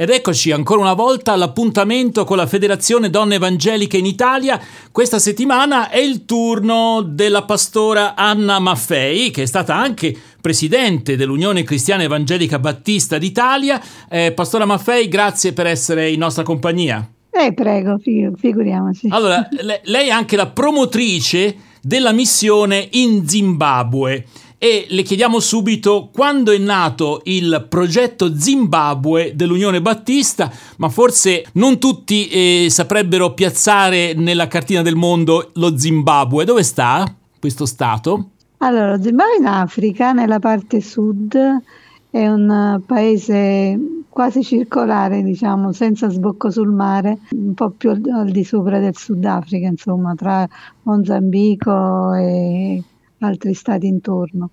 [0.00, 4.58] Ed eccoci ancora una volta all'appuntamento con la Federazione Donne Evangeliche in Italia.
[4.90, 11.64] Questa settimana è il turno della pastora Anna Maffei, che è stata anche presidente dell'Unione
[11.64, 13.78] Cristiana Evangelica Battista d'Italia.
[14.08, 17.06] Eh, pastora Maffei, grazie per essere in nostra compagnia.
[17.30, 19.08] Eh, prego, figuriamoci.
[19.10, 19.46] Allora,
[19.84, 24.24] lei è anche la promotrice della missione in Zimbabwe
[24.62, 31.78] e le chiediamo subito quando è nato il progetto Zimbabwe dell'Unione Battista, ma forse non
[31.78, 36.44] tutti eh, saprebbero piazzare nella cartina del mondo lo Zimbabwe.
[36.44, 38.32] Dove sta questo stato?
[38.58, 41.34] Allora, lo Zimbabwe in Africa, nella parte sud,
[42.10, 43.78] è un paese
[44.10, 49.68] quasi circolare, diciamo, senza sbocco sul mare, un po' più al di sopra del Sudafrica,
[49.68, 50.46] insomma, tra
[50.82, 52.82] Mozambico e
[53.20, 54.50] altri stati intorno.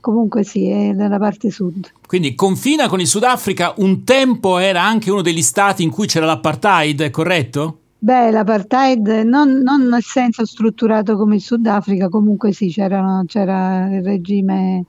[0.00, 1.90] Comunque sì, è nella parte sud.
[2.06, 6.26] Quindi confina con il Sudafrica, un tempo era anche uno degli stati in cui c'era
[6.26, 7.80] l'apartheid, corretto?
[7.98, 14.02] Beh, l'apartheid non, non nel senso strutturato come il Sudafrica, comunque sì, c'era, c'era il
[14.02, 14.84] regime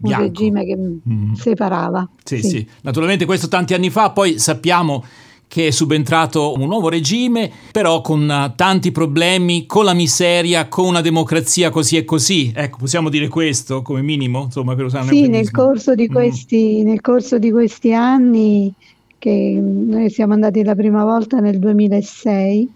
[0.00, 1.32] un regime che mm.
[1.32, 2.08] separava.
[2.22, 2.68] Sì, sì, sì.
[2.82, 5.04] Naturalmente questo tanti anni fa, poi sappiamo
[5.46, 10.86] che è subentrato un nuovo regime, però con uh, tanti problemi, con la miseria, con
[10.86, 12.52] una democrazia così e così.
[12.54, 16.12] Ecco, possiamo dire questo come minimo, insomma, per usare Sì, nel corso, di mm.
[16.12, 16.86] questi, mm.
[16.86, 18.72] nel corso di questi anni,
[19.18, 22.68] che noi siamo andati la prima volta nel 2006,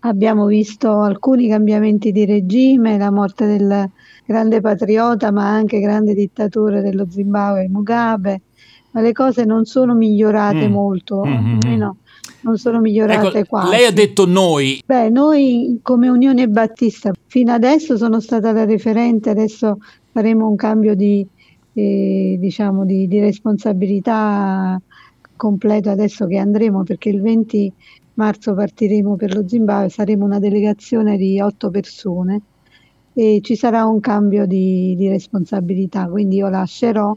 [0.00, 3.88] abbiamo visto alcuni cambiamenti di regime, la morte del
[4.26, 8.40] grande patriota, ma anche grande dittatore dello Zimbabwe, Mugabe,
[8.92, 10.72] ma le cose non sono migliorate mm.
[10.72, 11.76] molto, mm-hmm.
[11.76, 11.96] no,
[12.42, 13.70] non sono migliorate ecco, quasi.
[13.70, 14.82] Lei ha detto noi.
[14.84, 19.78] Beh, noi come Unione Battista, fino adesso sono stata la referente, adesso
[20.12, 21.26] faremo un cambio di,
[21.74, 24.80] eh, diciamo di, di responsabilità
[25.36, 27.72] completo adesso che andremo perché il 20
[28.14, 32.42] marzo partiremo per lo Zimbabwe, saremo una delegazione di otto persone
[33.14, 37.16] e ci sarà un cambio di, di responsabilità, quindi io lascerò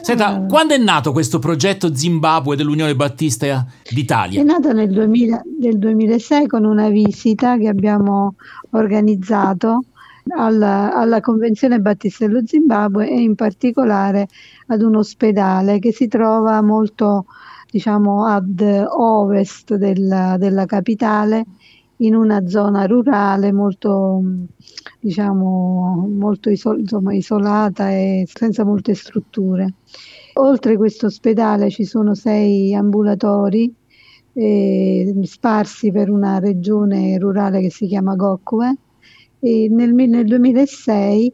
[0.00, 4.40] Senta, uh, quando è nato questo progetto Zimbabwe dell'Unione Battista d'Italia?
[4.40, 8.34] È nato nel, 2000, nel 2006 con una visita che abbiamo
[8.70, 9.84] organizzato
[10.36, 14.28] alla, alla, Convenzione Battista dello Zimbabwe e in particolare
[14.68, 17.26] ad un ospedale che si trova molto
[17.70, 21.44] diciamo, ad ovest della, della capitale
[21.98, 24.22] in una zona rurale molto,
[25.04, 29.74] diciamo, molto isol- insomma, isolata e senza molte strutture.
[30.34, 33.72] Oltre questo ospedale ci sono sei ambulatori
[34.32, 38.76] eh, sparsi per una regione rurale che si chiama Gokwe
[39.40, 41.32] e nel, nel 2006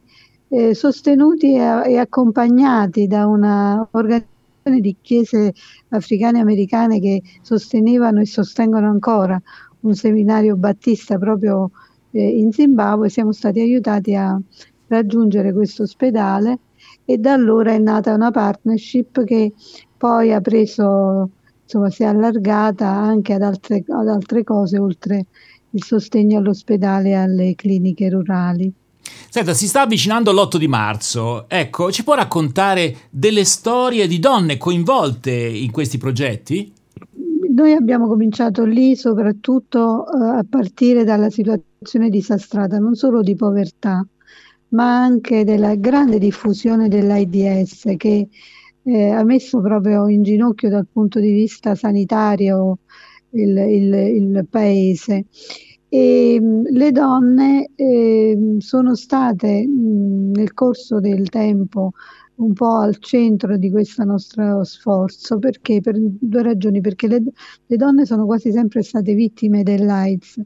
[0.48, 1.60] eh, sostenuti e,
[1.92, 5.54] e, accompagnati da una organizzazione di chiese
[5.90, 9.40] africane e americane che sostenevano e sostengono ancora
[9.82, 11.70] un seminario battista proprio
[12.12, 14.38] eh, in Zimbabwe, siamo stati aiutati a
[14.88, 16.58] raggiungere questo ospedale
[17.04, 19.52] e da allora è nata una partnership che
[19.96, 21.30] poi ha preso,
[21.62, 25.26] insomma, si è allargata anche ad altre, ad altre cose oltre
[25.70, 28.72] il sostegno all'ospedale e alle cliniche rurali.
[29.28, 31.48] Senta, si sta avvicinando l'8 di marzo.
[31.48, 36.72] Ecco, ci può raccontare delle storie di donne coinvolte in questi progetti?
[37.52, 41.69] Noi abbiamo cominciato lì soprattutto uh, a partire dalla situazione
[42.10, 44.06] disastrata, non solo di povertà,
[44.68, 48.28] ma anche della grande diffusione dell'AIDS che
[48.82, 52.80] eh, ha messo proprio in ginocchio dal punto di vista sanitario
[53.30, 55.24] il, il, il paese.
[55.88, 61.92] E, mh, le donne eh, sono state mh, nel corso del tempo
[62.36, 67.22] un po' al centro di questo nostro sforzo, perché per due ragioni, perché le,
[67.66, 70.40] le donne sono quasi sempre state vittime dell'AIDS,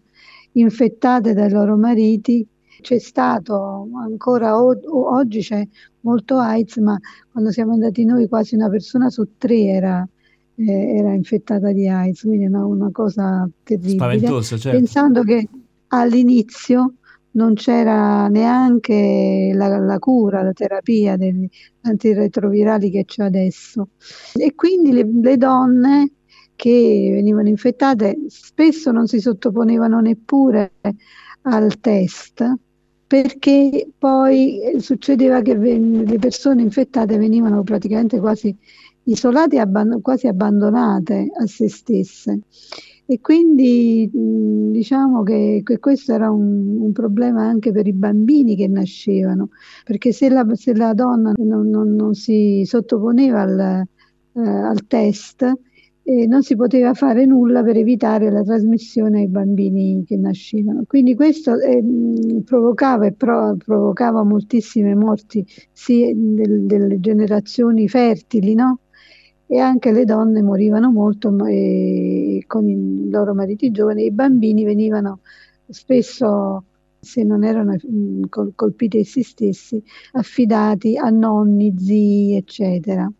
[0.54, 2.46] infettate dai loro mariti,
[2.80, 5.66] c'è stato ancora o, oggi c'è
[6.00, 6.98] molto AIDS, ma
[7.32, 10.06] quando siamo andati noi quasi una persona su tre era,
[10.56, 13.94] eh, era infettata di AIDS, quindi è una, una cosa terribile.
[13.94, 14.78] Spaventosa, certo.
[14.78, 15.48] Pensando che
[15.88, 16.94] all'inizio
[17.32, 21.48] non c'era neanche la, la cura, la terapia degli
[21.82, 23.88] antiretrovirali che c'è adesso.
[24.34, 26.10] E quindi le, le donne
[26.56, 30.72] che venivano infettate spesso non si sottoponevano neppure
[31.42, 32.44] al test
[33.06, 38.56] perché poi succedeva che le persone infettate venivano praticamente quasi
[39.04, 42.40] isolate abband- quasi abbandonate a se stesse.
[43.06, 48.66] E quindi diciamo che, che, questo era un, un, problema anche per i bambini che
[48.66, 49.50] nascevano,
[49.84, 53.86] perché se la, se la donna non, non, non, si sottoponeva al,
[54.32, 55.52] eh, al test,
[56.06, 60.84] e non si poteva fare nulla per evitare la trasmissione ai bambini che nascevano.
[60.86, 61.82] Quindi questo eh,
[62.44, 68.80] provocava, pro, provocava moltissime morti sì, del, delle generazioni fertili, no?
[69.46, 75.20] e anche le donne morivano molto e, con i loro mariti giovani, i bambini venivano
[75.68, 76.64] spesso,
[77.00, 77.76] se non erano
[78.54, 83.10] colpiti essi stessi, affidati a nonni, zii, eccetera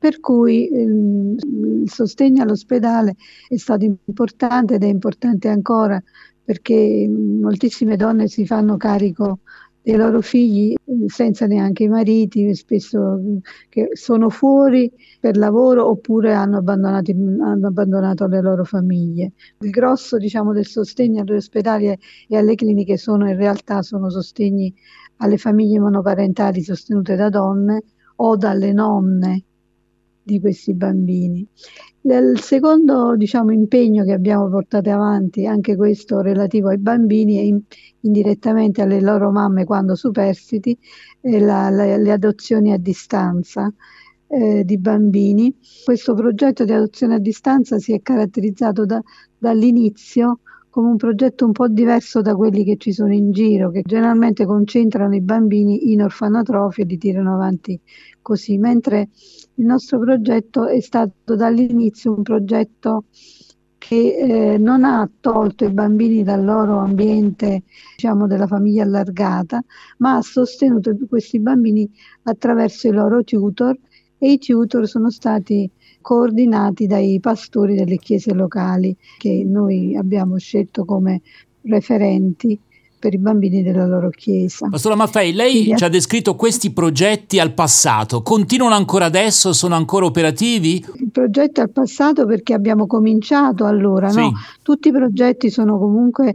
[0.00, 1.36] per cui il,
[1.82, 3.16] il sostegno all'ospedale
[3.46, 6.02] è stato importante ed è importante ancora
[6.42, 9.40] perché moltissime donne si fanno carico
[9.82, 10.74] dei loro figli
[11.06, 13.20] senza neanche i mariti, spesso
[13.68, 19.32] che sono fuori per lavoro oppure hanno abbandonato, hanno abbandonato le loro famiglie.
[19.60, 21.86] Il grosso diciamo, del sostegno agli ospedali
[22.26, 24.74] e alle cliniche sono in realtà sono sostegni
[25.18, 27.82] alle famiglie monoparentali sostenute da donne
[28.16, 29.44] o dalle nonne
[30.22, 31.46] di questi bambini.
[32.02, 37.60] Il secondo diciamo, impegno che abbiamo portato avanti, anche questo relativo ai bambini e in,
[38.00, 40.76] indirettamente alle loro mamme quando superstiti,
[41.20, 43.72] è la, la, le adozioni a distanza
[44.28, 45.54] eh, di bambini.
[45.84, 49.02] Questo progetto di adozione a distanza si è caratterizzato da,
[49.36, 50.40] dall'inizio
[50.70, 54.46] come un progetto un po' diverso da quelli che ci sono in giro, che generalmente
[54.46, 57.78] concentrano i bambini in orfanotrofi e li tirano avanti
[58.22, 59.08] così, mentre
[59.60, 63.04] il nostro progetto è stato dall'inizio un progetto
[63.76, 67.64] che eh, non ha tolto i bambini dal loro ambiente,
[67.96, 69.62] diciamo, della famiglia allargata,
[69.98, 71.90] ma ha sostenuto questi bambini
[72.22, 73.78] attraverso i loro tutor
[74.16, 75.70] e i tutor sono stati
[76.00, 81.20] coordinati dai pastori delle chiese locali che noi abbiamo scelto come
[81.62, 82.58] referenti
[83.00, 84.68] per i bambini della loro chiesa.
[84.68, 89.74] Pastora Maffei, lei Quindi, ci ha descritto questi progetti al passato, continuano ancora adesso, sono
[89.74, 90.84] ancora operativi?
[90.98, 94.20] Il progetto al passato perché abbiamo cominciato allora, sì.
[94.20, 94.32] no?
[94.62, 96.34] Tutti i progetti sono comunque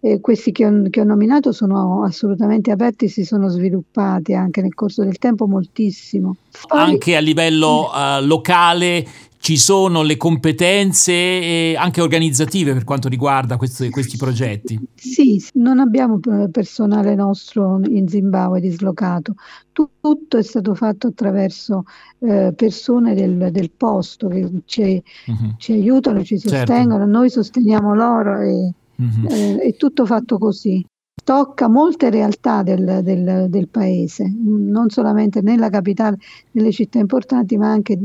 [0.00, 4.74] eh, questi che ho, che ho, nominato sono assolutamente aperti, si sono sviluppati anche nel
[4.74, 6.36] corso del tempo moltissimo.
[6.66, 9.06] Poi, anche a livello uh, locale
[9.46, 14.76] ci sono le competenze eh, anche organizzative per quanto riguarda questi, questi progetti?
[14.92, 16.18] Sì, non abbiamo
[16.50, 19.34] personale nostro in Zimbabwe dislocato,
[19.70, 21.84] tutto è stato fatto attraverso
[22.18, 25.54] eh, persone del, del, posto che ci, uh-huh.
[25.58, 26.56] ci, aiutano, ci certo.
[26.56, 27.16] sostengono, certo.
[27.16, 29.28] noi sosteniamo loro e uh-huh.
[29.28, 30.84] eh, è tutto fatto così
[31.26, 36.18] tocca molte realtà del, del, del, paese, non solamente nella capitale,
[36.52, 37.98] nelle città importanti, ma anche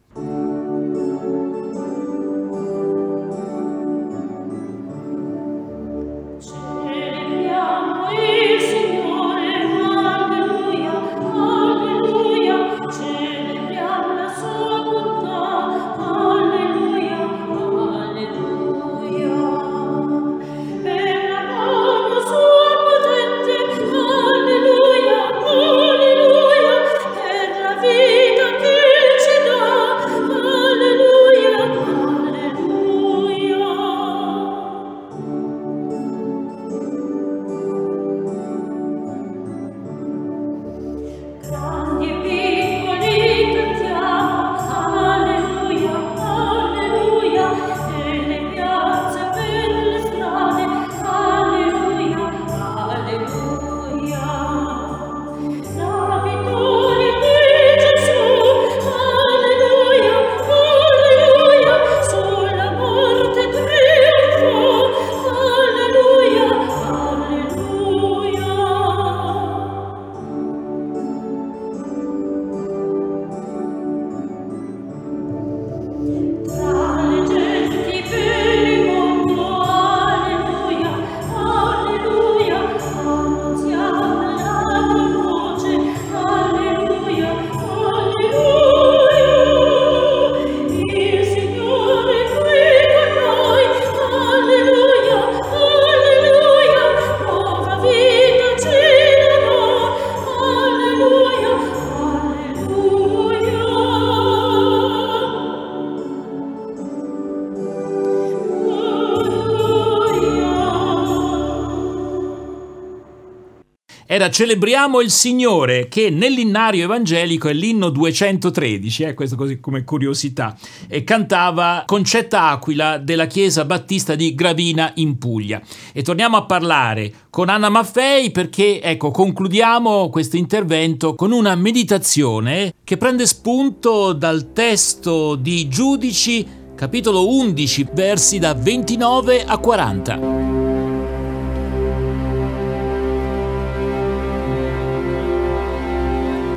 [114.14, 120.56] Era Celebriamo il Signore, che nell'innario evangelico è l'inno 213, eh, questo così come curiosità,
[120.86, 125.60] e cantava Concetta Aquila della chiesa battista di Gravina in Puglia.
[125.92, 132.72] E torniamo a parlare con Anna Maffei perché, ecco, concludiamo questo intervento con una meditazione
[132.84, 140.63] che prende spunto dal testo di Giudici, capitolo 11, versi da 29 a 40.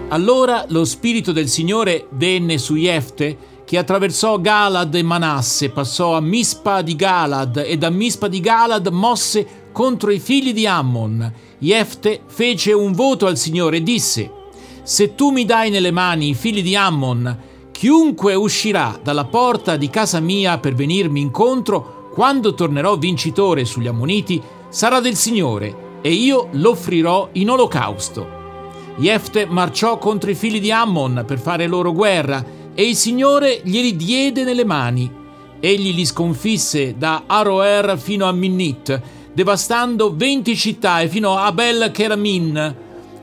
[0.09, 6.21] Allora lo spirito del Signore venne su Jefte, che attraversò Galad e Manasse, passò a
[6.21, 11.29] Mispa di Galad e da Mispa di Galad mosse contro i figli di Ammon.
[11.57, 14.31] Jefte fece un voto al Signore e disse:
[14.83, 17.37] Se tu mi dai nelle mani i figli di Ammon,
[17.71, 24.41] chiunque uscirà dalla porta di casa mia per venirmi incontro, quando tornerò vincitore sugli Ammoniti,
[24.69, 28.36] sarà del Signore, e io l'offrirò in olocausto.
[28.97, 33.95] Jefte marciò contro i figli di Ammon per fare loro guerra e il Signore glieli
[33.95, 35.09] diede nelle mani.
[35.59, 38.99] Egli li sconfisse da Aroer fino a Minnit,
[39.33, 42.75] devastando venti città e fino a Abel Keramin.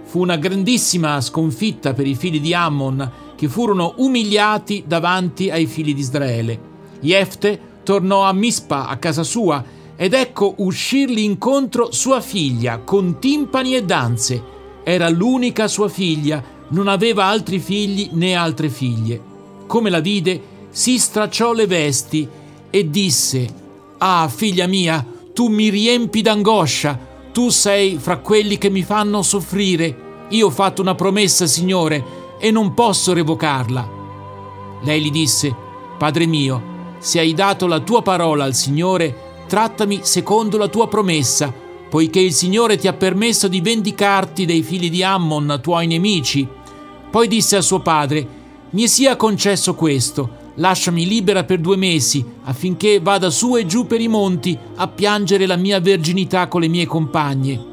[0.04, 5.92] Fu una grandissima sconfitta per i figli di Ammon, che furono umiliati davanti ai figli
[5.92, 6.60] di Israele.
[7.00, 9.62] Jefte tornò a Mispa, a casa sua,
[9.96, 14.52] ed ecco uscirgli incontro sua figlia, con timpani e danze
[14.84, 19.20] era l'unica sua figlia, non aveva altri figli né altre figlie.
[19.66, 22.28] Come la vide, si stracciò le vesti
[22.70, 23.62] e disse,
[23.98, 26.98] Ah, figlia mia, tu mi riempi d'angoscia,
[27.32, 30.02] tu sei fra quelli che mi fanno soffrire.
[30.28, 32.04] Io ho fatto una promessa, Signore,
[32.38, 33.88] e non posso revocarla.
[34.82, 35.54] Lei gli disse,
[35.96, 41.63] Padre mio, se hai dato la tua parola al Signore, trattami secondo la tua promessa
[41.94, 46.44] poiché il Signore ti ha permesso di vendicarti dei figli di Ammon, tuoi nemici.
[47.08, 48.26] Poi disse a suo padre,
[48.70, 54.00] mi sia concesso questo, lasciami libera per due mesi, affinché vada su e giù per
[54.00, 57.64] i monti a piangere la mia verginità con le mie compagne.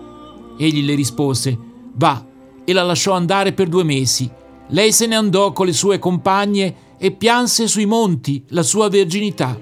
[0.55, 1.57] Egli le rispose,
[1.95, 2.23] va,
[2.63, 4.29] e la lasciò andare per due mesi.
[4.67, 9.59] Lei se ne andò con le sue compagne e pianse sui monti la sua verginità.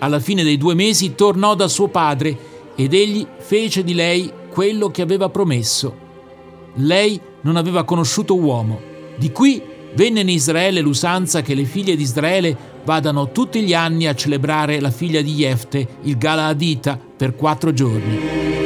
[0.00, 2.45] Alla fine dei due mesi tornò da suo padre
[2.76, 6.04] ed egli fece di lei quello che aveva promesso.
[6.74, 8.80] Lei non aveva conosciuto uomo.
[9.16, 9.60] Di qui
[9.94, 14.78] venne in Israele l'usanza che le figlie di Israele vadano tutti gli anni a celebrare
[14.78, 18.65] la figlia di Jefte, il Galaadita, per quattro giorni.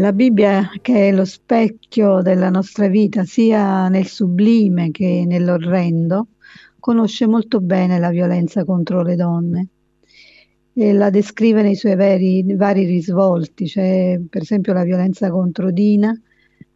[0.00, 6.28] La Bibbia, che è lo specchio della nostra vita, sia nel sublime che nell'orrendo,
[6.78, 9.68] conosce molto bene la violenza contro le donne
[10.72, 16.18] e la descrive nei suoi veri, vari risvolti, cioè per esempio la violenza contro Dina,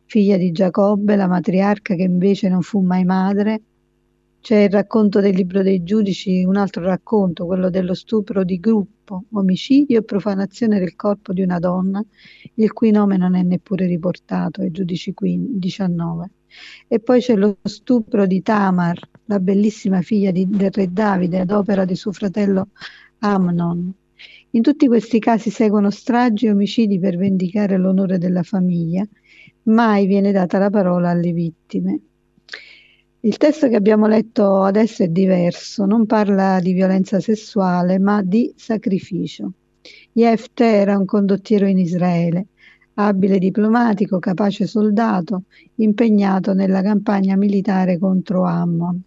[0.05, 3.63] figlia di Giacobbe, la matriarca che invece non fu mai madre,
[4.45, 9.25] c'è il racconto del libro dei giudici, un altro racconto, quello dello stupro di gruppo,
[9.33, 12.05] omicidio e profanazione del corpo di una donna,
[12.57, 16.31] il cui nome non è neppure riportato, ai giudici 19.
[16.87, 21.51] E poi c'è lo stupro di Tamar, la bellissima figlia di, del re Davide, ad
[21.51, 22.69] opera di suo fratello
[23.21, 23.95] Amnon.
[24.51, 29.09] In tutti questi casi seguono stragi e omicidi per vendicare l'onore della famiglia,
[29.63, 32.01] mai viene data la parola alle vittime.
[33.25, 38.53] Il testo che abbiamo letto adesso è diverso, non parla di violenza sessuale, ma di
[38.55, 39.51] sacrificio.
[40.13, 42.49] Jefte era un condottiero in Israele,
[42.97, 45.45] abile diplomatico, capace soldato,
[45.77, 49.01] impegnato nella campagna militare contro Ammon.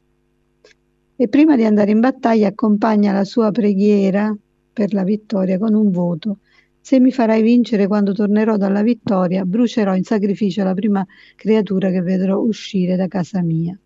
[1.15, 4.35] E prima di andare in battaglia accompagna la sua preghiera
[4.73, 6.39] per la vittoria con un voto.
[6.81, 11.05] Se mi farai vincere quando tornerò dalla vittoria, brucerò in sacrificio la prima
[11.35, 13.79] creatura che vedrò uscire da casa mia.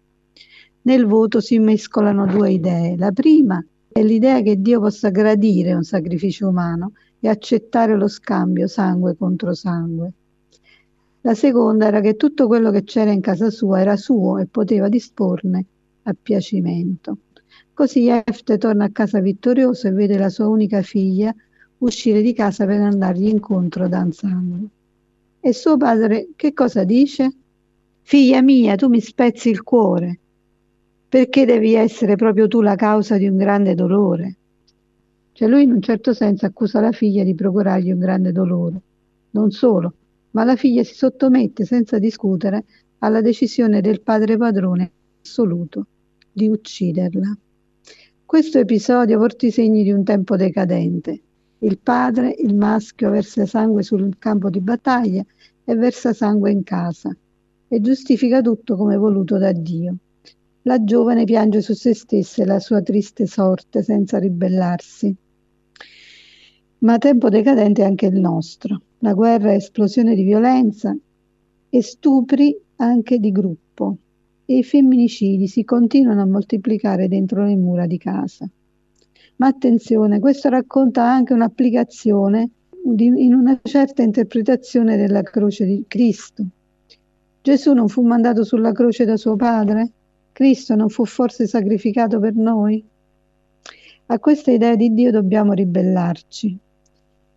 [0.84, 2.98] Nel voto si mescolano due idee.
[2.98, 8.66] La prima è l'idea che Dio possa gradire un sacrificio umano e accettare lo scambio
[8.68, 10.14] sangue contro sangue.
[11.22, 14.90] La seconda era che tutto quello che c'era in casa sua era suo e poteva
[14.90, 15.66] disporne
[16.04, 17.18] a piacimento.
[17.74, 21.34] Così Efte torna a casa vittorioso e vede la sua unica figlia
[21.80, 24.68] uscire di casa per andargli incontro danzando.
[25.40, 27.32] E suo padre che cosa dice?
[28.02, 30.21] Figlia mia, tu mi spezzi il cuore
[31.12, 34.38] perché devi essere proprio tu la causa di un grande dolore?
[35.34, 38.82] Cioè lui in un certo senso accusa la figlia di procurargli un grande dolore.
[39.32, 39.94] Non solo,
[40.32, 42.64] ma la figlia si sottomette senza discutere
[43.00, 44.92] alla decisione del padre padrone
[45.22, 45.86] assoluto
[46.32, 47.38] di ucciderla.
[48.26, 51.22] Questo episodio porta i segni di un tempo decadente.
[51.58, 55.26] Il padre, il maschio, versa sangue sul campo di battaglia
[55.66, 57.14] e versa sangue in casa
[57.68, 59.98] e giustifica tutto come voluto da Dio.
[60.64, 65.16] La giovane piange su se stessa e la sua triste sorte senza ribellarsi.
[66.80, 68.82] Ma tempo decadente è anche il nostro.
[69.00, 70.96] La guerra è esplosione di violenza
[71.70, 73.98] e stupri anche di gruppo
[74.46, 78.48] e i femminicidi si continuano a moltiplicare dentro le mura di casa.
[79.38, 82.50] Ma attenzione, questo racconta anche un'applicazione
[82.84, 86.46] in una certa interpretazione della croce di Cristo.
[87.42, 89.92] Gesù non fu mandato sulla croce da suo padre?
[90.32, 92.84] Cristo non fu forse sacrificato per noi?
[94.08, 96.58] A questa idea di Dio dobbiamo ribellarci.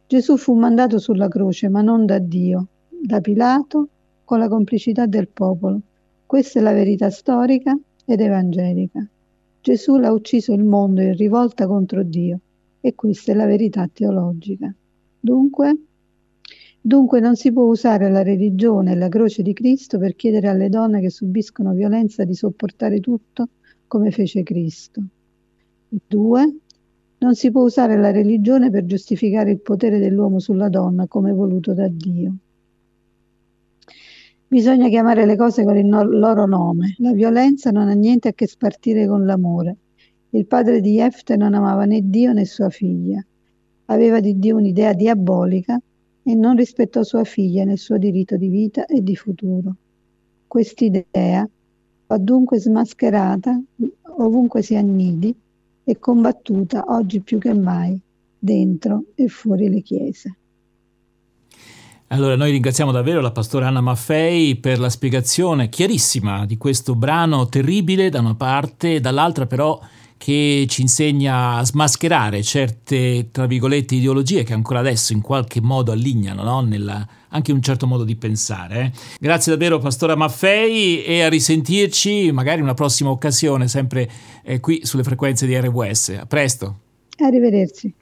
[0.07, 3.89] Gesù fu mandato sulla croce, ma non da Dio, da Pilato,
[4.25, 5.81] con la complicità del popolo.
[6.27, 9.07] Questa è la verità storica ed evangelica.
[9.61, 12.39] Gesù l'ha ucciso il mondo in rivolta contro Dio
[12.81, 14.73] e questa è la verità teologica.
[15.19, 15.77] Dunque,
[16.87, 20.69] dunque non si può usare la religione e la croce di Cristo per chiedere alle
[20.69, 23.49] donne che subiscono violenza di sopportare tutto
[23.87, 25.03] come fece Cristo.
[25.89, 26.57] Due,
[27.21, 31.73] non si può usare la religione per giustificare il potere dell'uomo sulla donna come voluto
[31.73, 32.35] da Dio.
[34.47, 36.97] Bisogna chiamare le cose con il no- loro nome.
[36.99, 39.77] La violenza non ha niente a che spartire con l'amore.
[40.31, 43.25] Il padre di Jefte non amava né Dio né sua figlia.
[43.87, 45.81] Aveva di Dio un'idea diabolica
[46.25, 49.77] e non rispettò sua figlia nel suo diritto di vita e di futuro.
[50.47, 51.49] Quest'idea
[52.07, 53.61] va dunque smascherata
[54.19, 55.35] ovunque si annidi
[55.85, 58.01] e combattuta oggi più che mai
[58.39, 60.37] dentro e fuori le chiese.
[62.09, 67.49] Allora noi ringraziamo davvero la pastora Anna Maffei per la spiegazione chiarissima di questo brano
[67.49, 69.81] terribile da una parte, dall'altra però
[70.25, 75.93] che ci insegna a smascherare certe, tra virgolette, ideologie che ancora adesso in qualche modo
[75.93, 76.63] allignano no?
[76.63, 78.81] Nella, anche un certo modo di pensare.
[78.81, 78.93] Eh?
[79.21, 84.11] Grazie davvero Pastora Maffei e a risentirci magari in una prossima occasione, sempre
[84.43, 86.17] eh, qui sulle frequenze di RWS.
[86.19, 86.79] A presto.
[87.19, 87.93] Arrivederci.